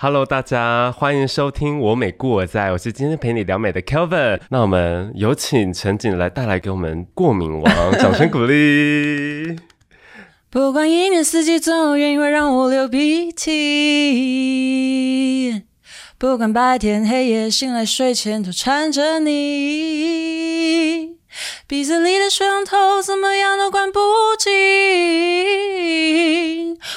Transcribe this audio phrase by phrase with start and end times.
[0.00, 4.38] Hello，大家欢迎收听我美故我在，我是今天陪你聊美的 Kelvin。
[4.48, 7.64] 那我们有请陈景来带来给我们过敏王，
[7.98, 9.58] 掌声鼓励。
[10.50, 13.64] 不管一年四季，总有原因会让我流鼻涕。
[16.16, 21.16] 不管白天黑夜，醒来睡前都缠着你。
[21.66, 23.98] 鼻子里的水龙头怎么样都关不
[24.38, 24.54] 紧。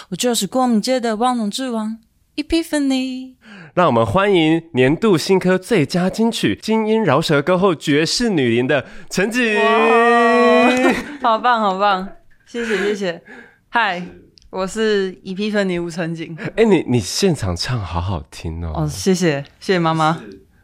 [0.09, 1.97] 我就是过敏界的王中之王。
[2.35, 3.35] Epiphany，
[3.73, 9.59] 让我们欢迎年度新科最佳金曲金音饶舌歌后绝世女伶的陈景，
[11.21, 12.07] 好棒好棒，
[12.45, 13.21] 谢谢谢谢，
[13.69, 14.01] 嗨，
[14.49, 20.21] 我是 Epiphany 吴陈景，哎你你现场唱好好听哦，哦谢谢谢谢妈妈。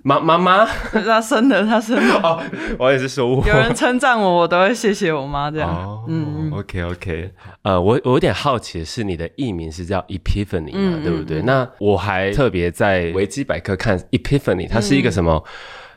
[0.07, 0.65] 妈妈妈，
[1.03, 2.13] 他生的，他生的。
[2.21, 2.41] 哦，
[2.79, 6.05] 我也是说，有人称赞我，我都会谢谢我妈这样。
[6.07, 7.29] 嗯，OK OK，
[7.63, 11.41] 呃，我我有点好奇的是，你的艺名是叫 Epiphany 嘛，对不对？
[11.41, 15.43] 那我还特别在维基百科看 Epiphany，它是一个什么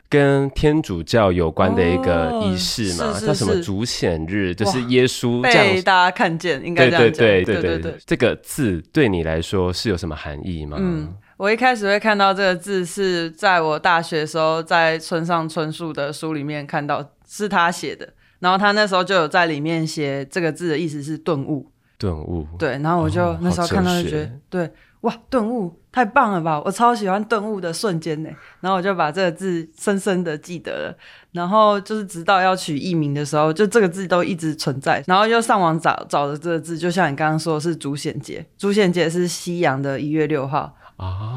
[0.09, 3.17] 跟天主教有关的一个仪式嘛？
[3.17, 4.53] 叫什么主显日？
[4.53, 7.13] 就是耶稣被大家看见，应该这样讲。
[7.13, 10.75] 对对对对对，这个字对你来说是有什么含义吗？
[10.77, 11.13] 嗯。
[11.41, 18.07] 我一开始会看到这个字，是在我大学时候在村上春树的书里面看到，是他写的。
[18.37, 21.67] 然后他那时候就有在里面写这个字的意思是顿悟。
[21.97, 22.45] 顿悟。
[22.59, 26.61] 对，然后我就那时候看到就觉得，对，哇，顿悟太棒了吧！
[26.63, 28.29] 我超喜欢顿悟的瞬间呢。
[28.59, 30.97] 然后我就把这个字深深的记得了。
[31.31, 35.03] 然后就是直到要取艺名的时候，就这个字都一直存在。
[35.07, 40.77] 然后又上网找找的这个字，就像你刚刚说是主显节，主显节是西洋的一月六号。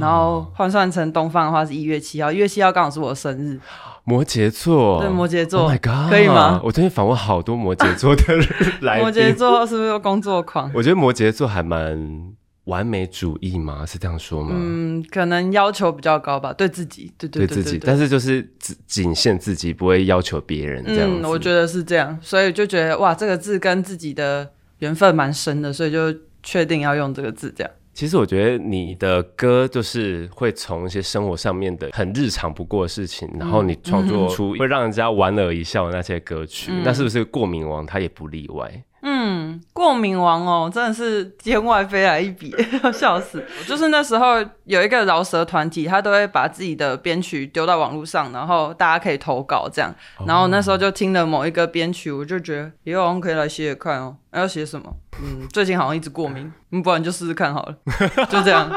[0.01, 3.59] 然后换算成东方的话是一月七号，一月七号刚好是我的生日。
[4.05, 6.61] 摩羯座，对摩羯座，My God，可以吗？
[6.63, 8.47] 我最近访问好多摩羯座的人
[8.83, 9.01] 来。
[9.01, 10.71] 摩羯座是不是工作狂？
[10.75, 12.35] 我觉得摩羯座还蛮
[12.65, 14.51] 完美主义嘛，是这样说吗？
[14.53, 21.27] 嗯，可能要求比较高吧，对自己，对对对自己，但是就是只仅限自己，不会要求别人这样子。
[21.27, 24.51] 我觉得是这样，所以就觉得哇，这个字跟自己的
[24.81, 27.73] 缘分蛮深的，所以就确定要用这个字这样。
[27.95, 38.83] 其实我觉得你的歌就是会从一些生活上面的很日常不过的事情，然后你创作出会让人家莞尔一笑的那些歌曲，那是不是过敏王他也不例外？
[39.07, 43.45] 嗯，过敏王哦，真的是天外飞来一笔，要 笑死！
[43.69, 49.95] 就是那时候有一个饶舌团体，他都会把自己的编曲丢到网络上，然后大家可以投稿这样。
[50.27, 54.17] 然后那时候就听了某一个编曲，我就觉得以后可以来写写看哦。
[54.33, 54.97] 要写什么？
[55.23, 57.77] 嗯，最近好像一直过敏，嗯，不然就试试看好了。
[58.29, 58.71] 就这样，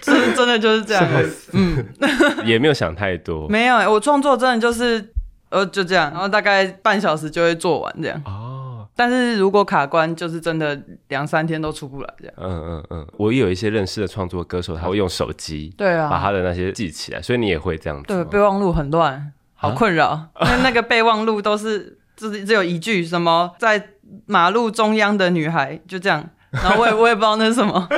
[0.00, 1.06] 真真的就是这样。
[1.52, 1.84] 嗯，
[2.44, 3.48] 也没有想太多。
[3.48, 5.12] 没有，我创作真的就是
[5.50, 8.22] 呃就这样，然后大概半小时就会做完这样。
[8.24, 8.52] 哦
[8.98, 12.34] 但是如果卡关，就是真的两三天都出不来这样。
[12.38, 18.04] 嗯嗯嗯，我有一些认识的创作歌手，他会用手机，对啊，把他的那些记起来，所以你也会这样子。
[18.06, 23.86] 对，备忘录很乱，好困扰， 因为那个备忘录都是就是只有一句什么在
[24.26, 27.88] 马路中央的女孩就这样，然后我也 我也不知道那是什么，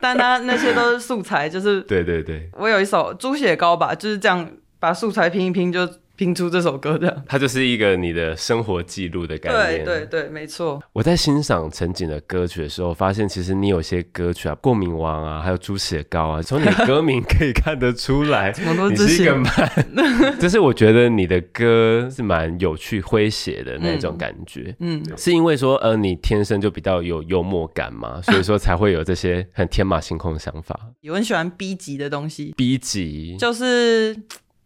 [0.00, 4.48] 但他那些都是素材，就是对对对，我有一首猪血糕吧，就是这样
[4.78, 5.88] 把素材拼一拼就。
[6.16, 9.84] 拼出这首歌的，它就是一个你的生活记录的概念。
[9.84, 10.80] 对对对，没错。
[10.92, 18.52] 我在欣赏陈景的歌曲的时候，发现其实你有些歌曲啊，《过敏王》啊，还有《猪血糕》啊，从你歌名可以看得出来，
[18.90, 24.74] 你是一个蛮， 就是我觉得你的歌是蛮有趣诙谐的那种感觉。
[24.78, 30.78] 嗯，是因为说呃，你天生就比较有幽默感嘛， 所以说才会有这些很天马行空的想法。
[31.00, 34.16] 有很喜欢 B 级的东西，B 级就是。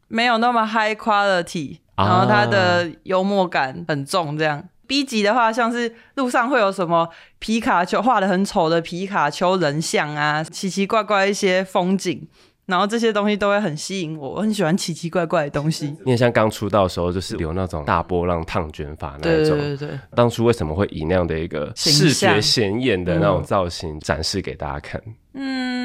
[0.08, 4.36] 没有那么 high quality，然后他的幽默感很重。
[4.36, 7.08] 这样 B 级的话，像是路上会有什么
[7.38, 12.26] 皮卡丘画的很丑的皮卡丘人像啊，奇奇怪怪一些风景，
[12.64, 14.30] 然后这些东西都会很吸引我。
[14.36, 15.94] 我很喜欢奇奇怪怪的东西。
[16.06, 19.58] 你也像刚出道的时候，就是有那种大波浪烫卷发那种。
[19.58, 20.00] 对对对。
[20.14, 25.02] 当初为什么会以那样的一个视觉显眼的那种造型展示给大家看？
[25.34, 25.77] 嗯。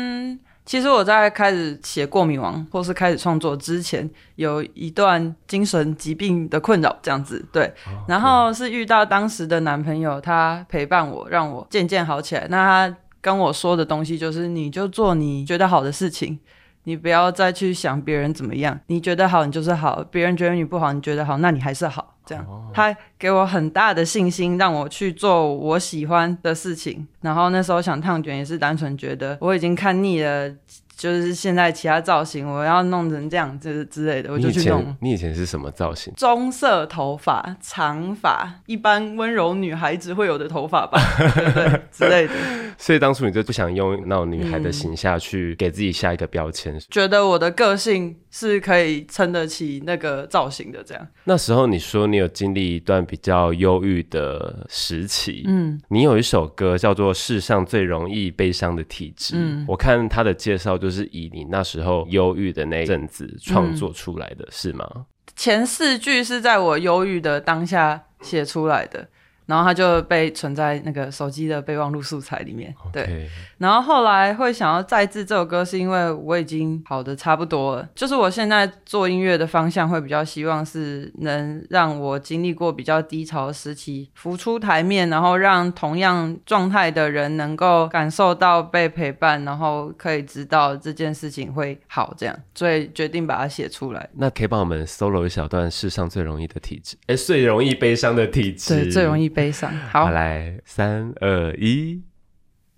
[0.66, 7.74] 其实我在开始写《过敏王》或是开始创作之前，有一段精神疾病的困扰，这样子对。
[8.08, 12.48] 然后是遇到当时的男朋友，他陪伴我，让我渐渐好起来。
[12.50, 16.40] 那他跟我说的东西就是：你就做你觉得好的事情。
[16.86, 22.13] 你不要再去想别人怎么样，你觉得好，你就是好；别人觉得你不好，你觉得好，那你还是好。
[22.26, 27.08] 这样，他给我很大的信心，让我去做我喜欢的事情。
[27.22, 30.50] 然后那时候想烫卷，也是单纯觉得我已经看腻了
[30.96, 34.96] 就是现在其他造型，我要弄成这样，就是之类的，我就去弄。
[35.02, 36.14] 你以前是什么造型？
[36.16, 41.00] 棕色头发，长发，一般温柔女孩子会有的头发吧，
[41.36, 41.82] 对对？
[41.92, 42.34] 之类的。
[42.78, 50.84] 所以当初你就不想用那种女孩的形象去给自己下一个标签，觉得我的个性是可以撑得起那个造型的。
[50.84, 51.08] 这样。
[51.26, 65.06] 那时候你说你有经历一段比较忧郁的时期，嗯，你有一首歌叫做《世上最容易悲伤的体质》，嗯，我看他的介绍就是以你那时候忧郁的那阵子创作出来的是吗？
[65.34, 69.08] 前四句是在我忧郁的当下写出来的。
[69.46, 72.74] 然后它就被存在那个手机的备忘录素材里面。
[72.92, 77.90] 对，然后后来会想要再制这首歌，是因为我已经好的差不多了。
[77.94, 92.14] 就是我现在做音乐的方向会比较希望是能让我经历过比较低潮的时期浮出台面，然后让同样状态的人能够感受到被陪伴，然后可以知道这件事情会好。
[92.18, 94.08] 这样，所以决定把它写出来。
[94.14, 99.33] 那可以帮我们 solo 一小段世上最容易的体质，哎，最容易悲伤的体质，对，最容易。
[99.34, 102.04] 悲伤，好，来，三二一。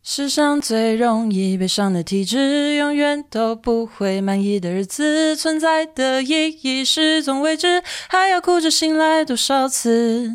[0.07, 10.31] 世上最容易悲伤的体质，永远都不会满意的日子，存在的意义始终未知，还要哭着醒来多少次？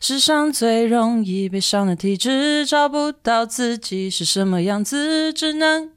[0.00, 5.92] 世上最容易悲伤的体质，找不到自己是什么样子，只能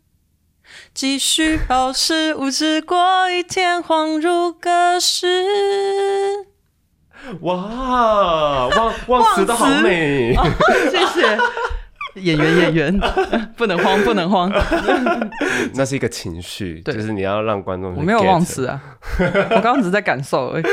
[0.94, 6.55] 继续保持无知，过一天恍如隔世。
[7.42, 10.34] 哇，忘忘词的好美，
[10.92, 11.38] 谢谢。
[12.22, 12.98] 演员演员，
[13.58, 14.50] 不能慌不能慌，
[15.76, 17.94] 那是一个情绪，就是你要让观众。
[17.94, 18.82] 我没有忘词啊，
[19.20, 20.64] 我刚刚只是在感受而已。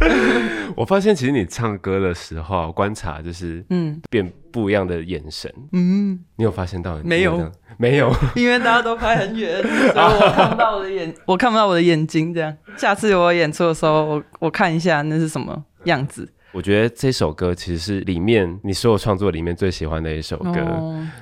[0.76, 7.52] 我发现其实你唱歌的时候，观察就是嗯，变不一样的眼神，嗯，你有发现到没有？
[7.78, 12.32] 没有， 因为大家都拍很远，所以我看不到我的眼， 我看不到我的眼睛。
[12.32, 16.28] 这样，下次我演出的时候，我我看一下那是什么样子。
[16.56, 20.54] 我觉得这首歌其实是里面你所有创作里面最喜欢的一首歌，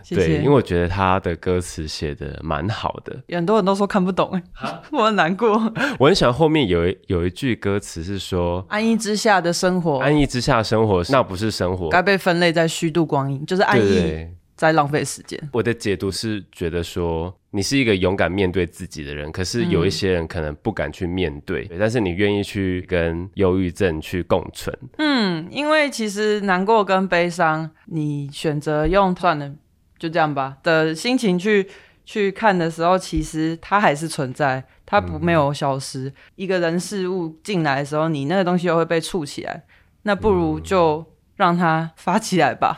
[0.08, 3.20] 对，因为我觉得他的歌词写的蛮好的。
[3.34, 4.40] 很多人都说看不懂，
[4.92, 5.60] 我很难过。
[5.98, 14.28] 我很喜欢后面有一有一句歌词是说：“安逸之下的生活，安逸之下的生活，那不是生活，该被分类在虚度光阴，就是安逸。”
[14.64, 15.38] 在浪费时间。
[15.52, 24.76] 我的解读是觉得说，你是一个勇敢面对自己的人，可是有一些人可能不敢去面对，但是你愿意去跟忧郁症去共存。
[24.96, 29.52] 嗯，因为其实难过跟悲伤，你选择用算了
[29.99, 31.69] 就这样吧的心情去
[32.05, 36.12] 去看的时候，其实它还是存在，它不没有消失。
[36.37, 39.64] 一个人事物进来的时候，你那个东西又会被触起来，
[40.02, 41.05] 那不如就
[41.37, 42.76] 让它发起来吧。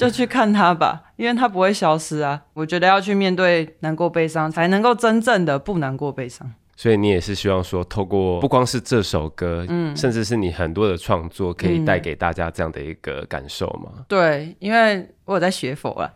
[0.00, 2.40] 就去看他吧，因为他不会消失啊。
[2.54, 6.50] 我觉得要去面对难过、悲伤，才能够真正的不难过、悲伤。
[6.74, 14.02] 所以你也是希望说，透过不光是这首歌，嗯，甚至是你很多的创作，可以带给大家这样的一个感受吗？
[14.08, 16.10] 对，因为我有在学佛 了，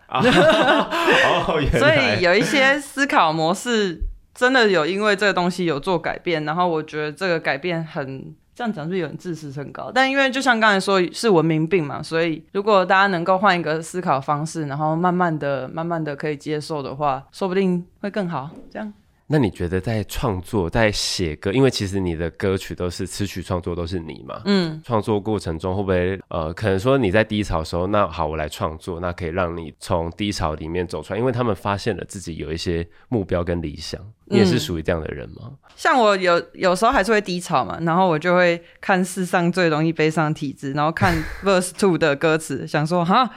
[1.79, 4.01] 所以有一些思考模式
[4.35, 8.35] 真的有因为这个东西有做改变，然后我觉得这个改变很。
[8.55, 18.51] 这样讲是有点自视甚高，但因为就像刚才说是文明病嘛，所以如果大家能够换一个思考方式，然后慢慢的、慢慢的可以接受的话，说不定会更好。
[18.71, 18.93] 这样。
[19.35, 24.41] 那你觉得在创作、在写歌，因为其实你的歌曲都是词曲创作都是你嘛？
[24.45, 35.51] 嗯，创作过程中会不会呃，可能说你在低潮的时候，那好，我来创作，那可以让你从低潮里面走出来，因为他们发现了自己有一些目标跟理想，你也是属于这样的人吗？
[35.75, 41.13] 像我有有时候还是会低潮嘛，然后我就会看世上最容易悲伤体质，然后看
[41.43, 43.29] verse two 的歌词，想说哈。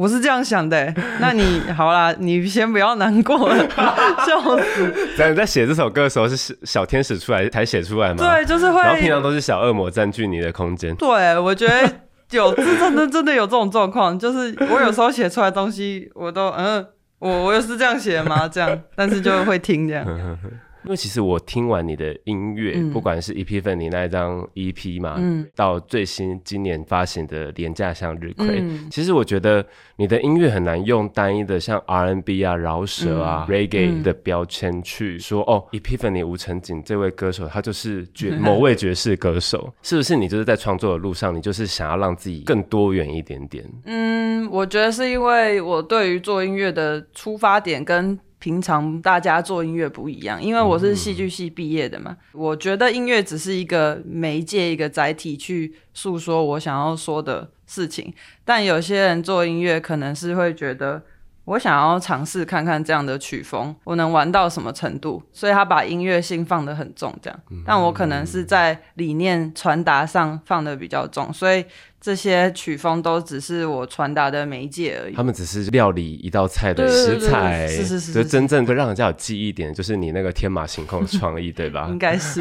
[0.00, 3.36] 我是这样想的，那你 好啦，你先不要难过，
[4.24, 5.14] 笑死。
[5.14, 8.16] 在你在写这首歌的时候是小天使出来才写出来吗？
[8.16, 8.80] 对，就是会。
[8.80, 10.94] 然后平常都是小恶魔占据你的空间。
[10.96, 11.86] 对，我觉得
[12.30, 16.86] 有真的真的有这种状况，就是我有时候写出来东西，我都嗯，
[17.18, 18.48] 我我又是这样写吗？
[18.48, 20.06] 这样，但是就会听这样。
[20.84, 25.20] 因为其实我听完你的音乐，不管是 EP 粉你那一张 EP 嘛，
[25.54, 29.64] 到最新今年发行的廉价向日葵，其实我觉得
[29.96, 40.16] 你的音乐很难用单一的像 R&B 啊、饶舌啊、Reggae 的标签去说哦，EP 粉你吴成景这位歌手他就是爵 某位爵士歌手，是不是？
[40.16, 43.64] 你就是在创作的路上，你就是想要让自己更多元一点点？
[43.84, 48.18] 嗯，我觉得是因为我对于做音乐的出发点跟。
[48.40, 52.16] 平常大家做音乐不一样，因为我是戏剧系毕业的嘛。
[52.32, 58.12] 我觉得音乐只是一个媒介、一个载体，去诉说我想要说的事情。
[58.44, 61.02] 但有些人做音乐，可能是会觉得
[61.44, 71.64] 我想要尝试看看这样的曲风，我能玩到什么程度，所以他把音乐性放得很重，这样，但我可能是在理念传达上放的比较重，所以。
[72.00, 75.14] 这些曲风都只是我传达的媒介而已。
[75.14, 78.12] 他们只是料理一道菜的食材，是是是。
[78.14, 81.88] 就真正会让人家有记忆点，就是你那个天马行空的创意，对吧？
[81.92, 82.40] 应该是。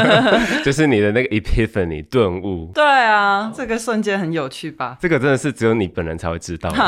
[0.62, 2.70] 就是你的那个 epiphany 顿悟。
[2.74, 4.98] 对啊，这个瞬间很有趣吧？
[5.00, 6.68] 这个真的是只有你本人才会知道。
[6.76, 6.84] 好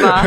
[0.00, 0.24] 吧。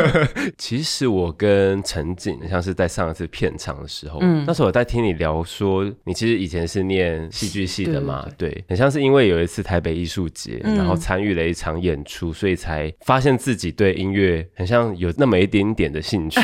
[0.58, 8.28] 其实我跟陈景像是在上一次片场的时候，嗯，那时候我在听你聊说，你其实以前是念戏剧系的嘛？
[8.38, 10.57] 对，很像是因为有一次台北艺术节。
[10.64, 16.40] 然后参与了一场演出，所以才发现自己对音乐很像有那么一点点的兴趣。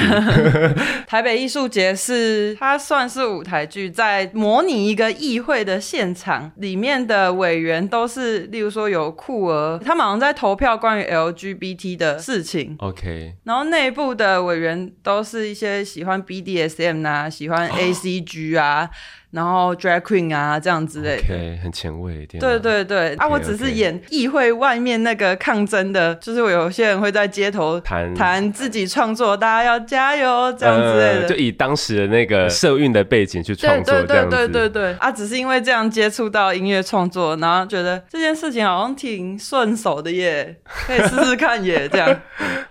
[1.08, 12.76] 台北艺术节是它算是舞台剧，在模拟一个议会的现场，里面的委员都是，例如说有酷儿，他们好像在投票关于 LGBT 的事情。
[12.80, 18.90] OK，然后内部的委员都是一些喜欢 BDSM 啊，喜欢 ACG 啊。
[19.34, 22.26] 然后 drag queen 啊，这样之类的，很前卫。
[22.28, 34.36] 对对对，啊，我只是演议会外面那个抗争的，就是我有些人会在街头谈谈自己创作，大家要加油这样之类的，就以当时的那个社运的背景去创作这样子。
[34.36, 42.22] 对对对对对，啊，只是因为这样接触到音乐创作，然后觉得这件事情好像挺顺手的耶， 可以试试看耶，这样。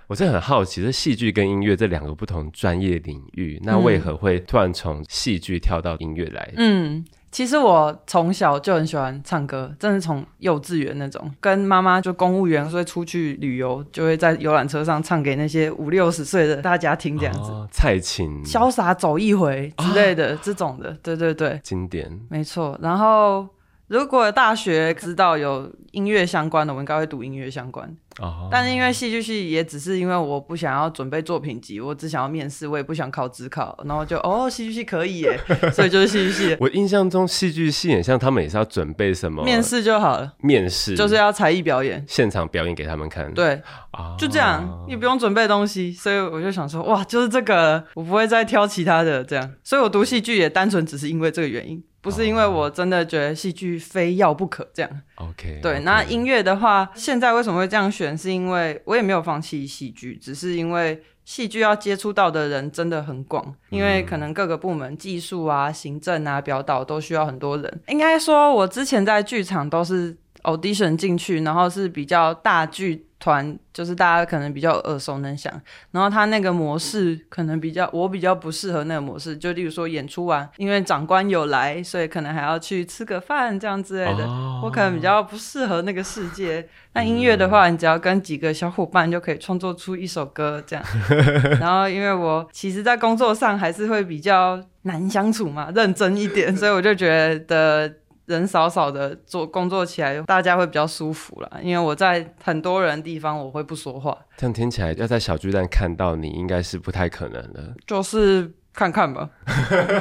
[0.06, 6.51] 我是很好奇，这戏剧跟音乐这两个不同专业领域，那为何会突然从戏剧跳到音乐来？
[6.56, 17.50] 嗯，其实我从小就很喜欢唱歌，真的从幼稚园那种，跟妈妈就公务员，所以出去旅游就会在游览车上唱给那些五六十岁的大家听，这样子。
[17.70, 22.78] 蔡琴，潇洒走一回之类的这种的，对对对，经典，没错。
[22.82, 23.48] 然后
[23.88, 27.96] 如果大学知道有音乐相关的，我应该会读音乐相关。
[28.20, 35.40] 哦，但是因为戏剧系也只是因为我不想要准备作品集，我只想要面试，我也不想考职考，然后就哦，戏剧系可以耶，
[35.72, 36.56] 所以就是戏剧系。
[36.60, 43.32] 我印象中戏剧系也像他们也是要准备什么面试就好了，面试就是要才艺表演，现场表演给他们看。
[43.32, 51.82] 对，啊，就这样，你不用准备东西，所以我就想说，哇，就是这个，我不会再挑其他的这样，所以我读戏剧也单纯只是因为这个原因。
[52.02, 55.60] 不是因为我真的觉得戏剧非要不可这样，OK。
[55.62, 58.18] 对，那音乐的话，现在为什么会这样选？
[58.18, 67.80] 是因为我也没有放弃戏剧，只是因为戏剧要接触到的人真的很广，因为可能各个部门技术啊、行政啊、表导都需要很多人。
[67.86, 73.06] 应该说，我之前在剧场都是 audition 进去，然后是比较大剧。
[73.22, 75.52] 团就是大家可能比较耳熟能详，
[75.92, 84.26] 然后他那个模式可能比较我比较不适合那个模式，就例如说演出完，因为长官有来，所以可能还要去吃个饭这样之类的，
[84.64, 86.68] 我可能比较不适合那个世界。
[86.94, 90.84] 那音乐的话，你只要跟几个小伙伴就可以创作出一首歌这样。
[91.60, 97.94] 然后因为我其实，在工作上还是会比较难相处嘛，认真一点，所以我就觉得。
[98.32, 101.50] 人少少的做工作起来，大家会比较舒服啦。
[101.62, 104.16] 因为我在很多人地方，我会不说话。
[104.36, 107.74] 这样听起来，要在小巨蛋看到你，应该是不太可能的。
[107.86, 109.28] 就是看看吧，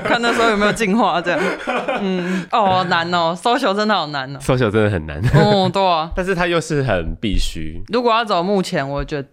[0.03, 1.39] 看那时候有没有进化这样。
[2.01, 5.21] 嗯，哦，难哦，搜球真的好难哦，搜球真的很难。
[5.35, 7.83] 哦，对啊， 但是它又是很必须。
[7.91, 9.27] 如果要走目前，我觉得。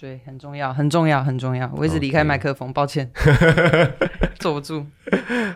[0.00, 1.70] 对，很重要，很重要，很重要。
[1.76, 3.10] 我一直离开麦克风，抱歉，
[4.40, 4.86] 坐不住。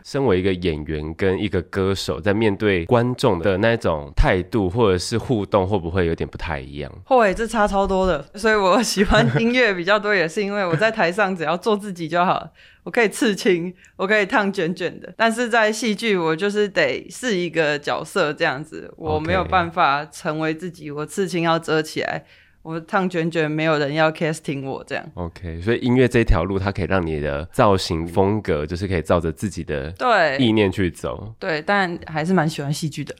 [0.05, 6.93] 身为一个演员跟一个歌手，在面对观众的那种态度或者是互动，会不会有点不太一样？
[7.07, 8.23] 会，这差超多的。
[8.35, 12.47] 所以我喜欢音乐比较多，也是因为我在台上只要做自己就好，
[12.83, 15.11] 我可以刺青，我可以烫卷卷的。
[15.17, 22.25] 但是在戏剧，我就是得是一个角色这样子，我没有办法成为自己，我刺青要遮起来。
[22.65, 25.05] 我烫卷卷，没有人要 casting 我这样。
[25.13, 31.35] OK，所以音乐这条路，它可以让你的造型风格，就是可以照着自己的对意念去走。
[31.39, 33.15] 对，但还是蛮喜欢戏剧的。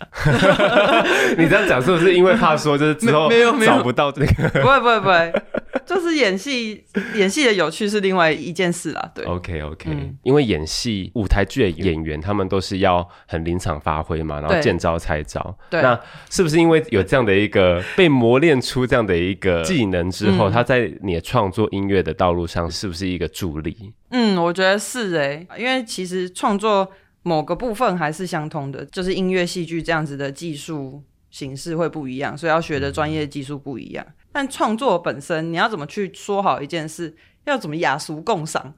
[1.37, 4.49] 你这样讲是不是因为怕说，就是之后没有找不到这个？
[4.49, 5.43] 不会不会不会，
[5.87, 6.83] 就是演戏
[7.15, 9.13] 演戏的有趣是另外一件事啦。
[9.15, 15.55] 对，OK OK，因为演戏舞台剧的演员，他们都是要很临场发挥嘛，然后见招拆招。
[15.69, 16.01] 对，那
[16.31, 23.93] 是不是因为有这样的一个被磨练出这样的一一个技能之后，他在你的创作音乐的道路上是不是一个助力？
[24.11, 26.89] 嗯，我觉得是哎，因为其实创作
[27.25, 34.07] 某个部分还是相通的，就是音乐、戏剧这样子的技术形式会不一样，所以要学的专业技术不一样。
[34.35, 37.15] 但创作本身，你要怎么去说好一件事，
[37.45, 38.75] 要怎么雅俗共赏，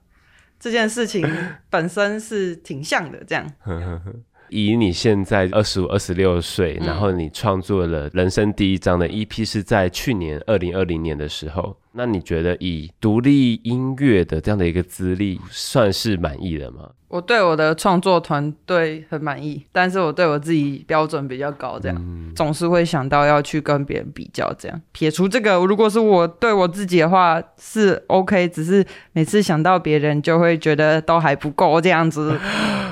[0.60, 1.26] 这件事情
[1.70, 3.24] 本身是挺像的。
[3.24, 3.50] 这样，
[4.48, 16.90] 以你现在二十五、二十六岁，然后你创作了人生第一张的 EP 是在去年二零二零年的时候，那你觉得以独立音乐的这样的一个资历，算是满意了吗？
[17.08, 24.52] 我对我的创作团队很满意，但是我对我自己标准比较高，这样总是会想到要去跟别人比较。
[24.58, 32.38] 这样撇除这个，如果是我对我自己的话是 OK，只是每次想到别人就会觉得都还不够这样子。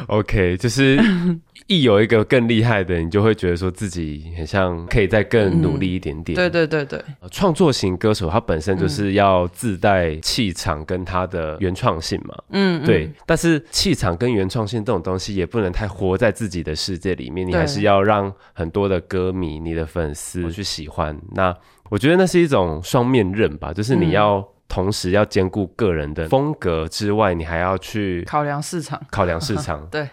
[0.07, 0.99] OK，就是。
[1.67, 6.37] 一有一个更厉害的，你就会觉得说自己很像可以再更努力一点点。
[6.37, 12.35] 对对对对，创作型歌手他本身就是要自带气场跟他的原创性嘛。
[12.51, 13.11] 嗯，对。
[13.25, 21.19] 但是气场跟原创性这种东西也不能太活在自己的世界里面，你还是要让很多的歌迷、你的粉丝去喜欢。
[21.35, 21.57] 那
[21.89, 29.87] 我觉得那是一种双面刃吧，就是你要同时要兼顾个人的风格之外，你还要去考量市场，考量市场。
[29.89, 30.09] 对。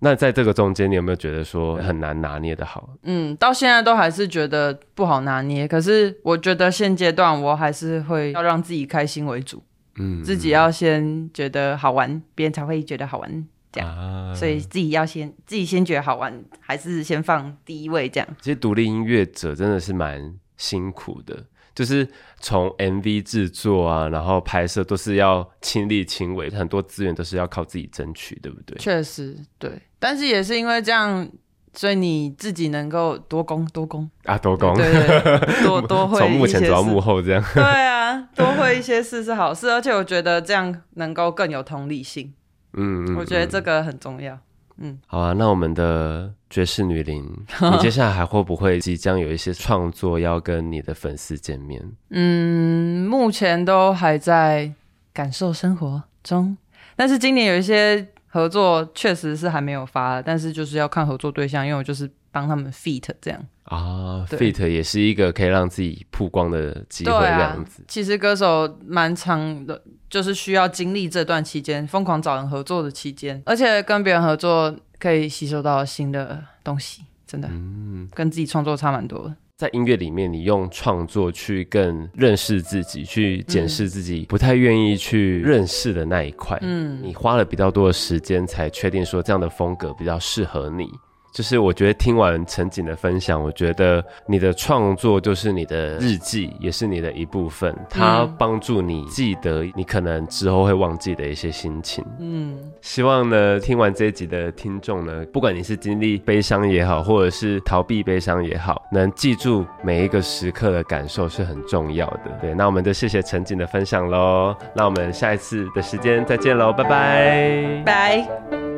[0.00, 2.90] 那在这个中间，你有没有觉得说很难拿捏的好？
[3.04, 5.68] 嗯，到现在都还是觉得不好拿捏。
[5.68, 9.62] 可是我觉得现阶段我还是会要让自己开心为主，
[9.96, 14.34] 嗯，自己要先觉得好玩，别人才会觉得好玩，这样。
[14.34, 18.28] 所以自己要先自己先觉得好玩，还是先放第一位这样。
[18.40, 21.44] 其实独立音乐者真的是蛮辛苦的。
[21.74, 22.06] 就是
[22.40, 28.76] 从 MV 制作啊，然后拍摄都是要亲力亲为，很多资源都是要靠自己争取，对不对？
[28.78, 29.70] 确实，对。
[29.98, 31.28] 但是也是因为这样，
[31.74, 37.44] 所以你自己能够多攻多攻啊，多攻，对，多 多会从幕前走到幕后这样。
[37.54, 42.34] 对啊，多会一些事是好事，而且我觉得这样能够更有同理心。
[42.72, 44.38] 嗯，我觉得这个很重要。
[44.82, 47.22] 嗯，好啊，那我们的爵士女伶，
[47.72, 51.82] 你接下来还会不会即将有一些创作要跟你的粉丝见面？
[52.08, 54.72] 嗯，目前都还在
[55.12, 56.56] 感受生活中，
[56.96, 63.38] 但是今年有一些合作确实是还没有发，但是就是要看合作对象，因为我就是帮他们 feat 这样
[63.70, 67.82] 啊，feat 也是一个可以让自己曝光的机会，这样子。
[67.88, 69.82] 其实歌手蛮长的。
[70.10, 79.36] 就是需要经历这段期间疯狂找人合作的期间，而且跟别人合作可以吸收到新的东西，真的，嗯，跟自己创作差蛮多的。
[79.56, 90.90] 在音乐里面，你用创作去更认识自己，去检视自己不太愿意去认识的那一块，嗯，你花了比较多的时间才确定说这样的风格比较适合你。
[91.32, 97.74] 就是我觉得听完陈景的分享，我觉得你的创作就是你的日记，也是你的一部分。
[97.88, 102.04] 它帮助你记得你可能之后会忘记的一些心情。
[102.18, 112.38] 嗯，希望呢，听完这一集的听众呢，不管你是经历悲伤也好，或者是逃避悲伤也好，能记住每一个时刻的感受是很重要的。
[112.40, 114.54] 对，那我们就谢谢陈景的分享喽。
[114.74, 118.69] 那我们下一次的时间再见喽，拜拜，拜。